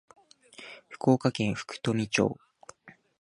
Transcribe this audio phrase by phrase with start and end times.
[0.89, 2.39] 福岡県福智町